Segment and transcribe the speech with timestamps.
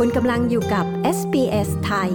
[0.00, 0.86] คุณกำลังอยู่กับ
[1.18, 2.10] SBS ไทย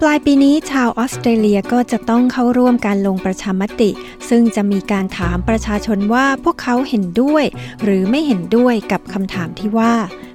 [0.00, 3.90] ปลายปีนี้ชาวออสเตรเลียก็จะต้องเข้าร่วมการลงประชามติ
[4.28, 7.44] ซึ่งจะมีการถามประชาชนว่าพวกเขาเห็นด้วย
[7.84, 9.94] หรือไม่เห็นด้วยกับคำถามที่ว่า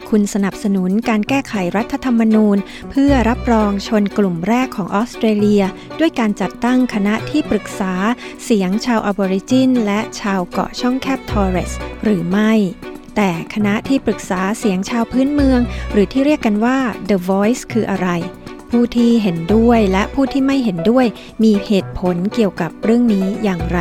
[0.10, 2.58] คุณสนับสนุนการแก้ไขรัฐธรรมนูญ
[2.92, 5.64] เพื่อรับรองชนกลุ่มแรกของออสเตรเลีย
[6.00, 7.94] ด้วยการจัดตั้งคณะที่ปรึกษา
[8.44, 11.72] เสียงชาวอบอริจิน และชาวเกาะช่องแคบทอร์เรส
[12.04, 12.52] หรือไม่
[13.16, 16.78] แต่คณะที่ปรึกษาเสียงชาวพื้นเมือง หรือที่เรียกกันว่า
[17.10, 18.10] The Voice คืออะไร
[18.72, 21.06] ผู้ที่เห็นด้วยและผู้ที่ไม่เห็นด้วย
[21.44, 23.80] มีเหตุผลเกี่ยวกับเรื่องนี้อย่างไร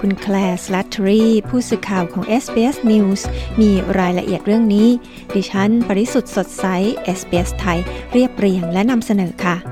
[0.00, 3.20] คุณแคลร์สลัตทรีผู้สื่อข่าวของ SBS News
[3.60, 4.88] มีรายละเอียดเรื่องนี้
[5.34, 6.66] ดิฉัน ปริสุทธ์สดใส
[7.18, 7.78] SBS ไทย
[8.12, 9.69] เรียบเรียงและนำเสนอค่ะ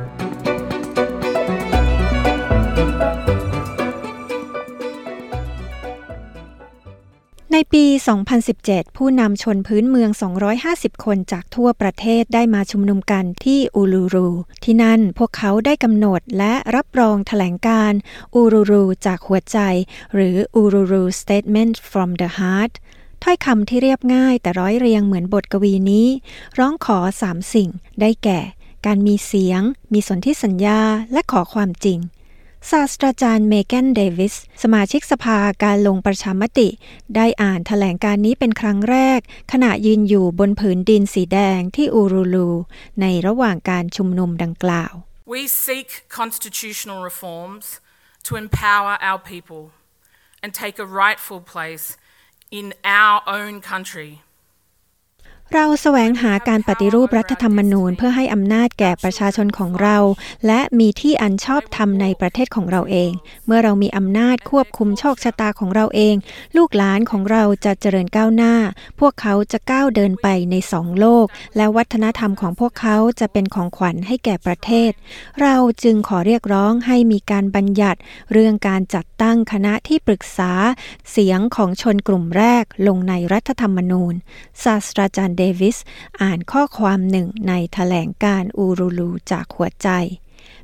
[7.60, 7.86] ในปี
[8.42, 10.10] 2017 ผู้นำชนพื้นเมือง
[10.56, 14.28] 250 คนจากทั่วประเทศได้มาชุมนุมกันที่อูรูรู
[14.64, 17.92] ที่นั่นพวกเขาได้กำหนดและรับรองแถลงการ
[18.34, 19.58] อูรูรูจากหัวใจ
[20.14, 22.72] หรืออูรูรู Statement from the Heart
[23.22, 26.08] ถ้อยคำที่เรียบง่ายแต่ร้อยเรียงเหมือนบทกวีนี้
[26.58, 27.68] ร้องขอสามสิ่ง
[28.00, 28.40] ได้แก่
[28.86, 30.80] การมีเสียง มีสนธิสัญญา
[31.12, 32.00] และขอความจริง
[32.70, 36.68] ศาสตราจารย์เมแกนเดวิส สมาชิกสภาการลงประชามติ
[37.16, 39.20] ได้อ่านถแถลงการนี้เป็นครั้งแรก
[39.52, 42.50] ขณะยืนอยู่บนผืนดินสีแดงที่อูรูลู
[43.00, 44.92] ในระหว่างการชุมนุมดังกล่าว
[45.34, 47.66] We seek constitutional reforms
[48.26, 49.62] to empower our people
[50.42, 51.86] and take a rightful place
[52.60, 52.66] in
[53.00, 54.10] our own country.
[55.54, 59.96] เราแสวงหาการปฏิรูปรัฐธรรมนูญ เพื่อให้อำนาจแก่ประชาชนของเรา
[60.46, 63.10] และมีที่อันชอบธรรมในประเทศของเราเอง
[63.46, 66.14] เมื่อเรามีอำนาจควบคุมโชคชะตาของเราเอง
[66.56, 68.54] ลูกหลานของเราจะเจริญก้าวหน้า
[69.00, 71.26] พวกเขาจะก้าวเดินไปในสองโลก
[71.56, 74.90] และวัฒนธรรมของพวกเขาจะเป็นของขวัญให้แก่ประเทศ
[75.42, 77.98] เราจึงขอเรียกร้องให้มีการบัญญัติ
[78.32, 80.52] เรื่องการจัดตั้งคณะที่ปรึกษา
[81.10, 84.14] เสียงของชนกลุ่มแรกลงในรัฐธรรมนูญ
[84.64, 85.76] ศาสตราจารย์เดวิส
[86.22, 89.88] อ่านข้อความหนึ่งในถแถลงการอูรูลูจากหัวใจ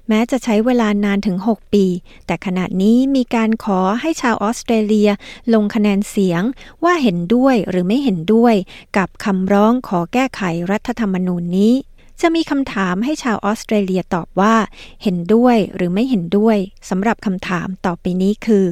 [0.08, 1.86] แม้จะใช้เวลานานถึง 6 ปี
[2.26, 5.10] แต่ขณะนี้มีการขอให้ชาวออสเตรเลีย
[5.54, 6.42] ลงคะแนนเสียง
[6.84, 8.54] ว่าเห็นด้วยหรือไม่เห็นด้วย
[8.96, 11.74] กับคำร้องขอแก้ไขรัฐธรรมนูญนี้
[12.20, 14.54] จะมีคำถามให้ชาวออสเตรเลียตอบว่า
[15.02, 16.56] เห็นด้วยหรือไม่เห็นด้วย
[16.88, 18.66] สำหรับคำถามต่อไปนี้คือ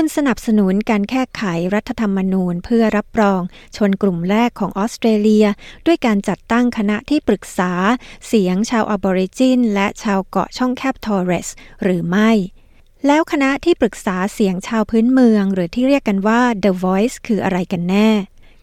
[0.00, 1.42] คุณสนับสนุนการแก้ไข
[1.74, 3.40] รัฐธรรมนูญเพื่อรับรอง
[3.76, 5.46] ชนกลุ่มแรกของออสเตรเลีย
[5.86, 7.72] ด้วยการจัดตั้งคณะที่ปรึกษา
[8.26, 11.48] เสียงชาวอบอริจิน และชาวเกาะช่องแคบทอร์เรส
[11.82, 12.30] หรือไม่
[13.06, 18.10] แล้วคณะที่ปรึกษาเสียงชาวพื้นเมือง หรือที่เรียกกันว่า The Voice คืออะไรกันแน่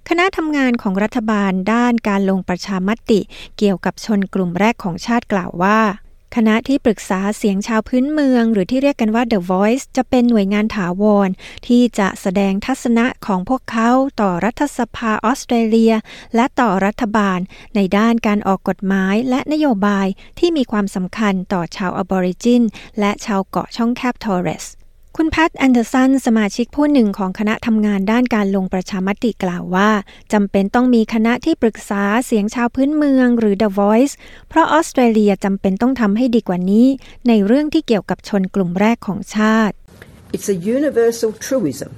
[0.09, 3.19] คณะทำงานของรัฐบาลด้านการลงประชามติ
[3.57, 5.79] เกี่ยวกับชนกลุ่มแรกของชาติกล่าวว่า
[6.35, 11.29] คณะที่ปรึกษาเสียงชาวพื้นเมือง หรือที่เรียกกันว่า The Voice จะเป็นหน่วยงานถาวร
[11.67, 13.89] ที่จะแสดงทัศนะของพวกเขา
[14.21, 15.93] ต่อรัฐสภาออสเตรเลีย
[16.35, 17.39] และต่อรัฐบาล
[17.75, 20.07] ในด้านการออกกฎหมายและนโยบาย
[20.39, 22.63] ที่มีความสำคัญต่อชาวอบอริจิน
[22.99, 24.65] และชาวเกาะช่องแคบทอร์เรส
[25.19, 29.89] คุณแพทแอนเดอร์สัน สมาชิกผู้หนึ่งของคณะทำงานด้านการลงประชามติกล่าวว่า
[30.33, 34.13] จำเป็นต้องมีคณะที่ปรึกษาเสียงชาวพื้นเมืองหรือ The Voice
[34.49, 36.87] เพราะออสเตรเลียจำเป็นต้องทำให้ดีกว่านี้
[37.27, 39.75] ในเรื่องที่เกี่ยวกับชนกลุ่มแรกของชาติ
[40.35, 41.91] It's a universal truism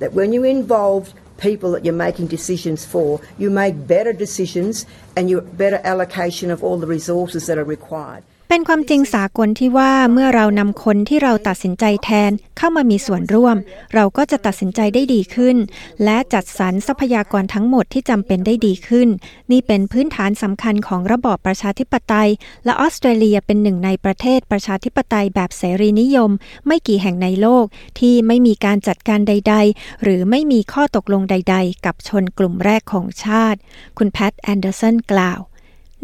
[0.00, 1.02] that when you involve
[1.46, 3.08] people that you're making decisions for,
[3.42, 4.74] you make better decisions
[5.16, 8.22] and you better allocation of all the resources that are required.
[8.48, 13.56] เป็นความจริงสากลที่ว่าเมื่อเรานำคนที่เราตัดสินใจแทนเข้ามามีส่วนร่วม
[13.94, 15.56] เราก็จะตัดสินใจได้ดีขึ้น
[16.04, 19.08] และจัดสรรทรัพยากรทั้งหมดที่จำเป็นได้ดีขึ้น
[19.50, 22.30] นี่เป็นพื้นฐานสำคัญของระบอบประชาธิปไตย
[22.64, 26.30] และออสเตรเลียเป็นหนึ่งในประเทศประชาธิปไตยแบบเสรีนิยม
[26.66, 27.64] ไม่กี่แห่งในโลก
[27.98, 33.58] ที่ไม่มีการจัดการใด ๆ หรือไม่มีข้อตกลงใด ๆ กับชนกลุ่มแรกของชาติ
[33.98, 35.40] คุณแพทแอนเดอร์สันกล่าว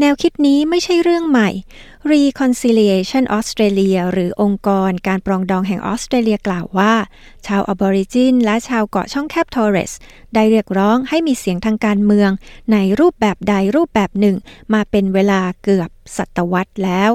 [0.00, 1.48] แนวคิดนี้ไม่ใช่เรื่องใหม่
[2.12, 6.94] Reconciliation Australia หรือองค์กรการปรองดองแห่งออสเตรเลียกล่าวว่า
[7.46, 9.92] ชาวอบอริจินและชาวเกาะช่องแคบทอร์เรส
[10.34, 12.30] ได้เรียกร้องให้มีเสียงทางการเมือง
[12.72, 14.36] ในรูปแบบใดรูปแบบหนึ่ง
[14.74, 17.10] มาเป็นเวลาเกือบศตวรรษแล้ว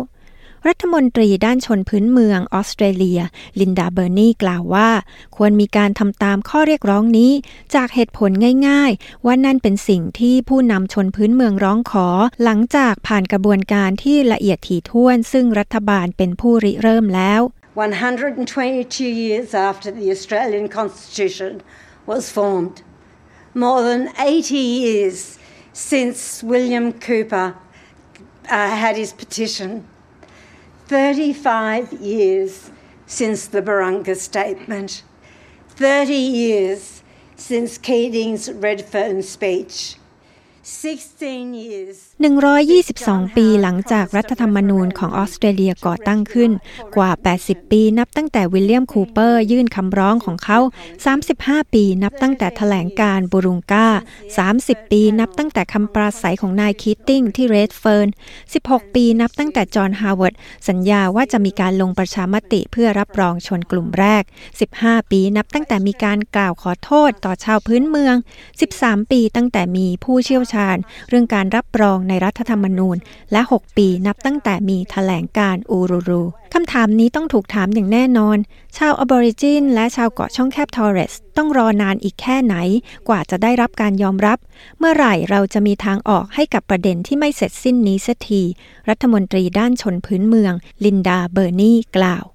[0.68, 3.20] รัฐมนตรีด้านชนพื้นเมืองออสเตรเลีย
[3.60, 4.90] ลินดาเบอร์นีกล่าวว่า
[5.36, 7.32] ควรมีการทำตามข้อเรียกร้องนี้
[7.76, 8.32] จากเหตุผล
[8.68, 12.08] ง่ายๆ ว่านั่นเป็นสิ่งที่ผู้นำชนพื้นเมืองร้องขอ
[12.44, 17.42] หลังจากผ่านกระบวนการที่ละเอียดถี่ถ้วน ซึ่งรัฐบาลเป็นผู้ริเริ่มแล้ว
[17.76, 21.54] 122 years after the Australian Constitution
[22.10, 22.78] was formed,
[23.64, 25.18] more than 80 years
[25.74, 26.20] since
[26.52, 27.48] William Cooper
[28.50, 29.72] uh, had his petition,
[30.88, 32.72] 35 years
[33.08, 35.04] since the Barunga Statement,
[35.72, 37.04] 30 years
[37.36, 39.98] since Keating's Redfern speech.
[40.68, 46.52] 122 ปีหลังจากรัฐธรรมนูญของออสเตรเลียก่อตั้งขึ้น
[46.96, 47.12] กว่า
[47.42, 50.60] 80 ปีนับตั้งแต่วิลเลียมคูเปอร์ยื่นคำร้องของเขา
[51.18, 53.88] 35 ปีนับตั้งแต่แถลงการณ์บารุงกา
[54.40, 58.08] 30 ปีนับตั้งแต่คำปราศรัยของนายคีตติ้งที่เรดเฟิร์น
[58.54, 60.34] 16 ปีนับตั้งแต่จอห์นฮาวเวิร์ด
[60.70, 64.24] สัญญาว่าจะมีการลงประชามติเพื่อรับรองชนกลุ่มแรก
[64.68, 68.16] 15 ปีนับตั้งแต่มีการกล่าวขอโทษต่อชาวพื้นเมือง
[68.64, 70.56] 13 ปีตั้งแต่มีผู้เชี่ยวชาญ
[71.10, 72.98] เรื่องการรับรองในรัฐธรรมนูญ
[73.32, 76.24] และ 6 ปีนับตั้งแต่มีแถลงการณ์อูลูรู
[76.54, 78.38] คำถามนี้ต้องถูกถามอย่างแน่นอน
[78.78, 82.56] ชาวอบอริจินและชาวเกาะช่องแคบทอร์เรส ต้องรอนานอีกแค่ไหน
[83.08, 84.38] กว่าจะได้รับการยอมรับ
[84.80, 88.44] เมื่อไหร่เราจะมีทางออกให้กับประเด็นที่ไม่เสร็จสิ้นนี้สักที
[88.90, 90.54] รัฐมนตรีด้านชนพื้นเมือง
[90.86, 92.26] ลินดาเบอร์นีกล่าว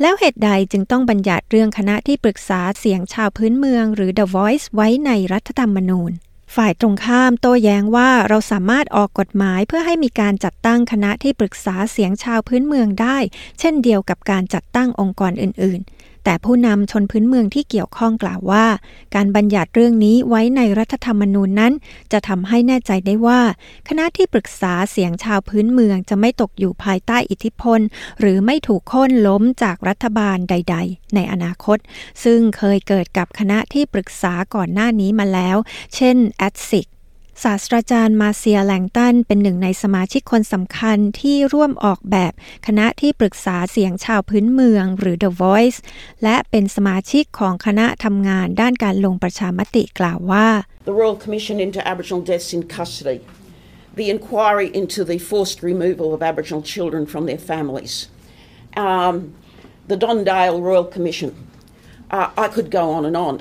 [0.00, 6.12] แล้วเหตุใดจึงต้องบัญญัติเรื่องคณะที่ปรึกษาเสียงชาวพื้นเมืองหรือ The Voice ไว้ในรัฐธรรมนูญ
[6.54, 13.18] ฝ่ายตรงข้ามโต้แย้งว่าเราสามารถออกกฎหมายเพื่อให้มีการจัดตั้งคณะที่ปรึกษาเสียงชาวพื้นเมืองได้
[13.60, 18.66] เช่นเดียวกับการจัดตั้งองค์กรอื่นๆ แต่ผู้นำชนพื้นเมืองที่เกี่ยวข้องกล่าวว่า
[19.14, 21.72] การบัญญัติเรื่องนี้ไว้ในรัฐธรรมนูญนั้น
[22.12, 23.40] จะทำให้แน่ใจได้ว่า
[23.88, 27.80] คณะที่ปรึกษาเสียงชาวพื้นเมืองจะไม่ตกอยู่ภายใต้อิทธิพล
[28.20, 31.78] หรือไม่ถูกโค่นล้มจากรัฐบาลใด ๆ ในอนาคต
[32.24, 35.56] ซึ่งเคยเกิดกับคณะที่ปรึกษาก่อนหน้านี้มาแล้ว
[35.94, 36.86] เช่นแอดซิก
[37.44, 42.32] ศาสตราจารย์มาเซียแลงตันเป็นหนึ่งในสมาชิกคนสำคัญที่ร่วมออกแบบ
[42.66, 45.78] คณะที่ปรึกษาเสียงชาวพื้นเมืองหรือ The Voice
[46.22, 50.48] และเป็นสมาชิกของคณะทำงานด้านการลงประชามติกล่าวว่า
[50.88, 53.18] The Royal Commission into Aboriginal Deaths in Custody
[54.00, 57.94] the inquiry into the forced removal of Aboriginal children from their families
[58.84, 59.14] um,
[59.90, 61.30] the Don Dale Royal Commission
[62.16, 63.34] uh, I could go on and on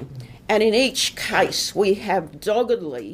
[0.51, 1.01] and in each
[1.31, 3.07] case we have doggedly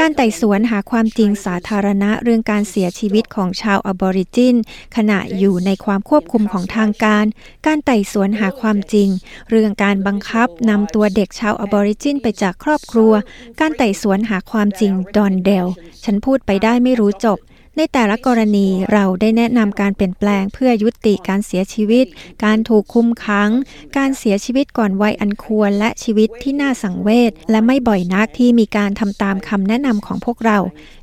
[0.00, 4.56] การไต่สวนหาความจริงสาธารณะเรื่องการเสียชีวิตของชาวอบอริจิน
[4.96, 7.24] ขณะอยู่ในความควบคุมของทางการ
[7.66, 9.08] การไต่สวนหาความจริง
[9.50, 13.12] เรื่องการบังคับนำตัวเด็กชาวอบอริจินไปจากครอบครัว
[13.60, 15.66] การไต่สวนหาความจริงดอนเดล
[16.04, 17.38] ฉันพูดไปได้ไม่รู้จบ
[17.76, 22.06] ในแต่ละกรณีเราได้แนะนำการเปลี่ยนแปลงเพื่อยุติการเสียชีวิต
[22.44, 23.50] การถูกคุมขัง
[23.96, 30.58] การเสียชีวิตก่อนวัยอันควรและชีวิตที่น่าสังเวชและไม่บ่อยนักที่มีการทำตามคำแนะนำของพวกเรา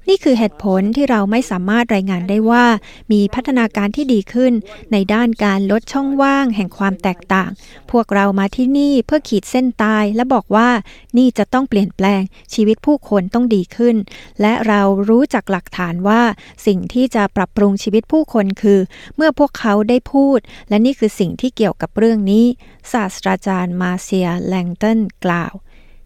[0.10, 2.66] นี่คือเหตุผลที่เราไม่สามารถรายงานได้ว่า
[3.12, 4.54] มีพัฒนาการที่ดีขึ้น
[4.92, 7.50] ในด้านการลดช่องว่างแห่งความแตกต่าง
[7.92, 10.70] พวกเรามาที่นี่เพื่อขีดเส้นตายและบอกว่า
[11.18, 12.22] นี่จะต้องเปลี่ยนแปลง
[12.54, 13.96] ชีวิตผู้คนต้องดีขึ้น
[14.42, 16.22] และเรารู้จากหลักฐานว่า
[16.66, 18.80] สิ่งที่จะปรับปรุงชีวิตผู้คนคือ
[19.16, 22.46] เมื่อพวกเขาได้พูด และนี่คือสิ่งที่เกี่ยวกับเรื่องนี้
[22.92, 25.54] ศาสตราจารย์มาเซียแลงตันกล่าว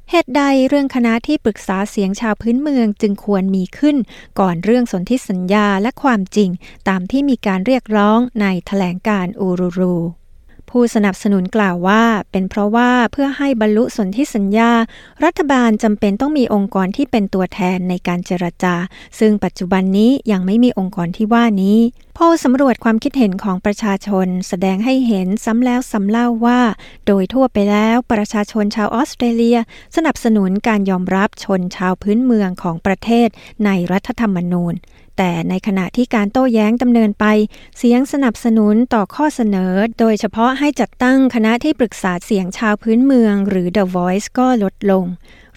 [0.10, 3.98] เหตุใดเรื่องคณะที่ปรึกษาเสียงชาวพื้นเมืองจึงควรมีขึ้น
[4.40, 6.50] ก่อนเรื่องสนธิสัญญาและความจริง
[6.88, 9.96] ตามที่มีการเรียกร้องในถแถลงการอูรูรู
[10.78, 14.72] ผู้สนับสนุนกล่าวว่า เป็นเพราะว่าเพื่อให้บรรลุสนธิสัญญา
[15.24, 18.76] รัฐบาลจำเป็นต้องมีองค์กรที่เป็นตัวแทนในการเจรจา
[19.20, 21.78] ซึ่งปัจจุบันนี้ยังไม่มีองค์กรที่ว่านี้
[22.18, 26.62] โพลสำรวจความคิดเห็นของประชาชน แสดงให้เห็นซ้ำแล้วซ้ำเล่าว่า
[27.08, 29.58] โดยทั่วไปแล้วประชาชนชาวออสเตรเลีย
[29.96, 33.28] สนับสนุนการยอมรับชนชาวพื้นเมืองของประเทศ
[33.66, 34.74] ในรัฐธรรมนูญ
[35.18, 37.26] แต่ในขณะที่การโต้แย้งดำเนินไป
[37.78, 45.06] เสียงสนับสนุนต่อข้อเสนอ โดยเฉพาะให้จัดตั้งคณะที่ปรึกษาเสียงชาวพื้นเมือง หรือ The Voice ก็ลดลง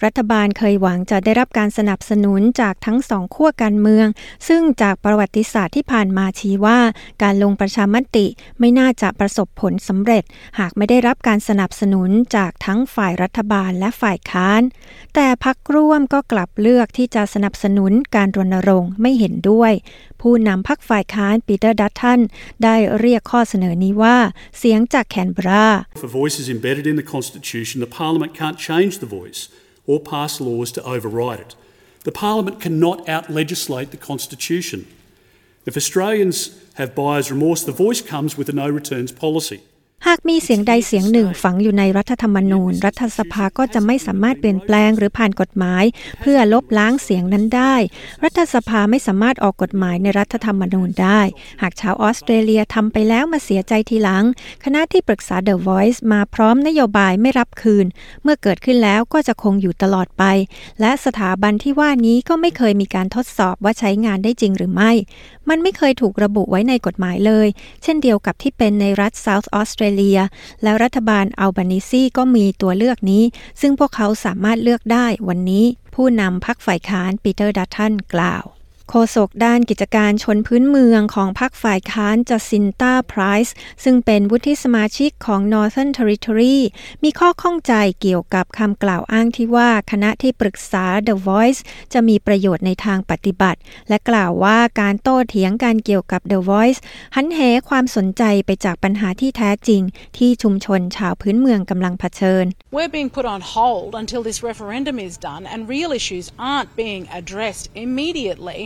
[0.05, 4.07] รัฐบาลเคยหวังจะได้รับการสนับสนุนจากทั้งสองขั้วการเมือง
[4.47, 6.79] ซึ่งจากประวัติศาสตร์ที่ผ่านมาชี้ว่า
[7.23, 8.25] การลงประชามติ
[8.59, 10.23] ไม่น่าจะประสบผลสำเร็จ
[10.59, 14.61] หากไม่ได้รับการสนับสนุนจากทั้งฝ่ายรัฐบาลและฝ่ายค้าน
[15.15, 19.71] แต่พักร่วมก็กลับเลือกที่จะสนับสนุนการรณรงค์ไม่เห็นด้วย
[20.21, 22.19] ผู้นำพักฝ่ายค้านปีเตอร์ดัตทัน
[22.63, 24.17] ได้เรียกข้อเสนอนี้ว่า
[24.57, 25.65] เสียงจากแคนเบรา
[26.01, 29.41] For voices embedded in the Constitution, the Parliament can't change the voice.
[29.89, 31.55] Or pass laws to override it.
[32.03, 34.85] The Parliament cannot out legislate the Constitution.
[35.65, 39.63] If Australians have buyer's remorse, the voice comes with a no returns policy.
[40.11, 45.83] หากมีเสียงใดเสียงหนึ่งฝังอยู่ในรัฐธรรมนูญ รัฐสภาก็จะไม่สามารถเปลี่ยนแปลงหรือผ่านกฎหมาย
[46.21, 47.75] เพื่อลบล้างเสียงนั้นได้
[48.23, 51.21] รัฐสภาไม่สามารถออกกฎหมายในรัฐธรรมนูญได้
[51.61, 54.25] หากชาวออสเตรเลียทำไปแล้วมาเสียใจทีหลัง
[54.63, 57.85] คณะที่ปรึกษา The Voice มาพร้อมนโยบายไม่รับคืน
[58.23, 60.23] เมื่อเกิดขึ้นแล้วก็จะคงอยู่ตลอดไป
[60.81, 64.91] และสถาบันที่ว่านี้ก็ไม่เคยมีการทดสอบว่าใช้งานได้จริงหรือไม่
[65.49, 67.47] มันไม่เคยถูกระบุไว้ในกฎหมายเลย
[67.83, 69.97] เช่นเดียวกับที่เป็นในรัฐ South Australia
[70.63, 73.23] และรัฐบาลอัลบานิซีก็มีตัวเลือกนี้
[73.61, 75.65] ซึ่งพวกเขาสามารถเลือกได้วันนี้
[75.95, 78.45] ผู้นำพรรคฝ่ายค้านปีเตอร์ดัตทันกล่าว
[78.89, 86.57] โฆษกด้านกิจการชนพื้นเมืองของพรรคฝ่ายค้านจัสซินตาไพรส์ซึ่งเป็นวุฒิสมาชิกของ Northern Territory
[87.03, 91.59] มีข้อข้องใจเกี่ยวกับคำกล่าวอ้างที่ว่าคณะที่ปรึกษา The Voice
[91.93, 96.79] จะมีประโยชน์ในทางปฏิบัติ และกล่าวว่าการโต้เถียงกันเกี่ยวกับ The Voice
[97.15, 99.81] หันเหความสนใจไปจากปัญหาที่แท้จริง
[100.17, 106.71] ที่ชุมชนชาวพื้นเมืองกำลังเผชิญ We're being put on hold until this referendum is done and real issues aren't
[106.83, 108.61] being addressed immediately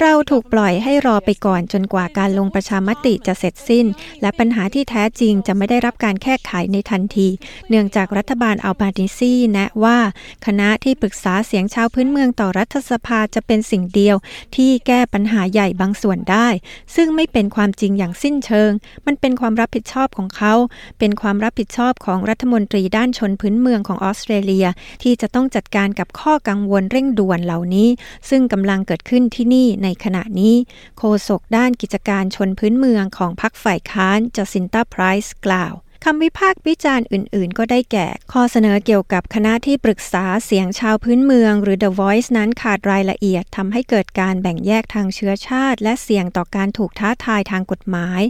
[0.00, 3.86] เราถูกปล่อยให้รอไปก่อนจนกว่าการลงประชามติจะเสร็จสิ้น
[4.22, 7.28] และปัญหาที่แท้จริงจะไม่ได้รับการแก้ไขในทันที
[7.68, 9.98] เนื่องจากรัฐบาลอัลบานิซีแนะว่า
[10.46, 14.16] คณะที่ปรึกษาเสียงชาวพื้นเมืองต่อรัฐสภาจะเป็นสิ่งเดียว
[14.56, 16.48] ที่แก้ปัญหาใหญ่บางส่วนได้
[16.94, 18.70] ซึ่งไม่เป็นความจริงอย่างสิ้นเชิง
[19.06, 20.54] มันเป็นความรับผิดชอบของเขา
[20.98, 24.66] เป็นความรับผิดชอบของรัฐมนตรีด้านชนพื้นเมืองของออสเตรเลีย
[25.02, 27.88] ที่จะต้องจัดการกับข้อกังวลเร่งด่วนเหล่านี้
[28.30, 30.54] ซึ่งกำลังเกิดขึ้นที่นี่ในขณะนี้
[30.98, 48.22] โฆษกด้านกิจการชนพื้นเมืองของพรรคฝ่ายค้านจัสินตาไพรส์กล่าวคำวิพากษ์วิจารณ์อื่น ๆ ก็ได้แก่ ข้อเสนอเกี่ยวกับคณะที่ปรึกษาเสียงชาวพื้นเมือง หรือ The Voice นั้นขาดรายละเอียดทำให้เกิดการแบ่งแยกทางเชื้อชาติ และเสี่ยงต่อการถูกท้าทายทางกฎหมาย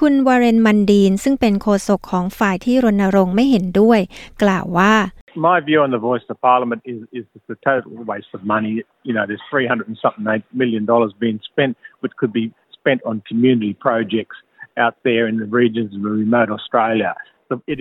[0.00, 4.00] คุณวาเรนมันดีน ซึ่งเป็นโฆษกของฝ่ายที่รณรงค์ไม่เห็นด้วย
[4.42, 4.94] กล่าวว่า
[5.36, 8.82] My view on the voice of Parliament is, is it's a total waste of money.
[9.04, 13.22] You know, there's 300 and something million dollars being spent, which could be spent on
[13.26, 14.36] community projects
[14.76, 17.14] out there in the regions of remote Australia.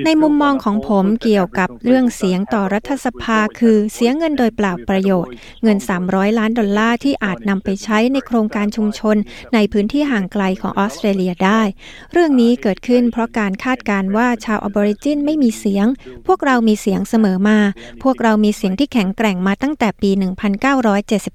[0.05, 5.31] ในมุมมองของผมเกี่ยวกับเรื่องเสียงต่อรัฐสภา คือเสียเงินโดยเปล่าประโยชน์
[5.63, 9.15] เงิน 300 ล้านดอลลาร์ที่อาจนำไปใช้ในโครงการชุมชน
[9.53, 11.61] ในพื้นที่ห่างไกลของออสเตรเลียได้
[12.13, 15.87] เรื่องนี้เกิดขึ้นเพราะการคาดการณ์ว่าชาวอบอริจินไม่มีเสียง
[16.27, 17.59] พวกเรามีเสียงเสมอมา
[18.03, 20.11] พวกเรามีเสียงที่แข็งแกร่งมาตั้งแต่ปี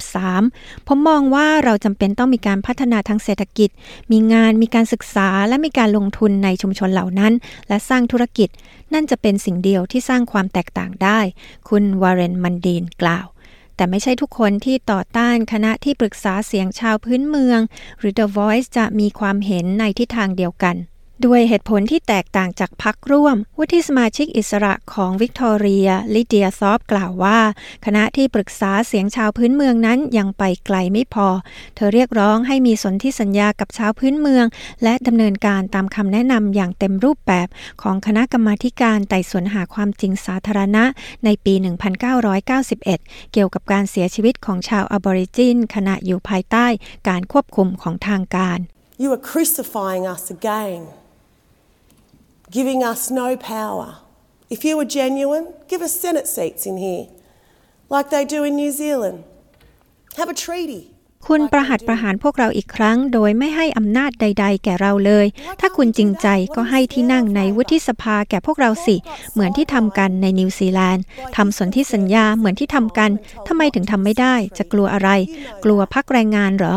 [0.03, 3.71] 1973 ผมมองว่าเราจำเป็นต้องมีการพัฒนาทางเศรษฐกิจ
[4.13, 7.33] มีงานมีการศึกษาและมีการลงทุนในชุมชนเหล่านั้น
[7.69, 8.49] และสร้างธุรกิจ
[8.93, 11.21] นั่นจะเป็นสิ่งเดียวที่สร้างความแตกต่างได้
[11.69, 13.27] คุณวาเรนมันดีนกล่าว
[13.77, 17.61] แต่ไม่ใช่ทุกคนที่ต่อต้านคณะที่ปรึกษาเสียงชาวพื้นเมือง
[17.99, 20.77] หรือ The Voice จะมีความเห็นในทิศทางเดียวกัน
[21.25, 27.39] ด้วยเหตุผลที่แตกต่างจากพักร่วม วุฒิสมาชิกอิสระของวิกตอเรีย ลิเดียซอฟกล่าวว่า
[27.85, 31.29] คณะที่ปรึกษาเสียงชาวพื้นเมืองนั้นยังไปไกลไม่พอ
[31.75, 34.47] เธอเรียกร้องให้มีสนธิสัญญากับชาวพื้นเมือง
[34.83, 37.49] และดำเนินการตามคำแนะนำอย่างเต็มรูปแบบ
[37.83, 40.85] ของคณะกรรมาการไต่สวนหาความจริงสาธารณะ
[41.25, 41.55] ในปี
[42.23, 42.83] 1991
[43.33, 46.67] เกี่ยวกับการเสียชีวิตของชาวอบอริจิน ขณะอยู่ภายใต้
[47.09, 48.61] การควบคุมของทางการ
[49.03, 50.83] You are crucifying us again,
[52.51, 53.99] giving us no power.
[54.51, 57.07] If you were genuine, give us Senate seats in here,
[57.89, 59.25] like they do in New Zealand.
[60.17, 60.91] Have a treaty.
[61.31, 65.27] คุณประหัตประหารพวกเราอีกครั้ง โดยไม่ให้อำนาจใด ๆ แก่เราเลย
[65.61, 68.97] ถ้าคุณจริงใจก็ให้ที่นั่งในวุฒิสภาแก่พวกเราสิ
[69.33, 71.05] เหมือนที่ทำกันในนิวซีแลนด์
[71.37, 73.11] ทำสนธิสัญญาเหมือนที่ทำกัน
[73.49, 75.11] ทำไมถึงทำไม่ได้ จะกลัวอะไร
[75.65, 76.75] กลัวพรรคแรงงานเหรอ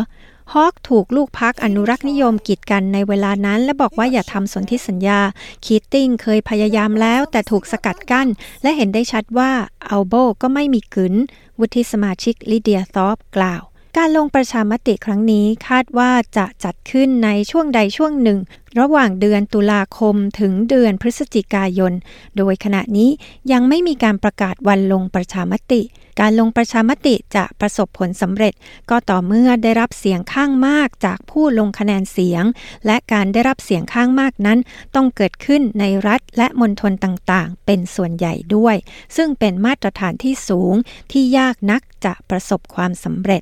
[0.53, 5.19] ฮอว์กถูกพวกพรรคอนุรักษ์นิยมกีดกันในเวลานั้น และบอกว่าอย่าทำสนธิสัญญา
[5.65, 8.27] คีตติ้งเคยพยายามแล้วแต่ถูกสกัดกั้น
[8.61, 9.51] และเห็นได้ชัดว่า
[9.87, 11.13] อัลโบก็ไม่มีกึน
[11.59, 13.63] วุฒิสมาชิกลิเดียซอฟกล่าว
[13.97, 18.39] การลงประชามติครั้งนี้คาดว่าจะจัดขึ้นในช่วงใดช่วงหนึ่ง
[18.79, 21.93] ระหว่างเดือนตุลาคมถึงเดือนพฤศจิกายน
[22.37, 23.09] โดยขณะนี้
[23.51, 25.81] ยังไม่มีการประกาศวันลงประชามติ
[26.19, 28.53] การลงประชามติจะประสบผลสำเร็จ
[28.89, 32.43] ก็ต่อเมื่อได้รับเสียงข้างมากจากผู้ลงคะแนนเสียง
[32.85, 34.59] และการได้รับเสียงข้างมากนั้น
[34.95, 38.75] ต้องเกิดขึ้นในรัฐและมณฑลต่างๆ เป็นส่วนใหญ่ด้วย
[39.15, 40.73] ซึ่งเป็นมาตรฐานที่สูง
[41.11, 43.41] ที่ยากนักจะประสบความสำเร็จ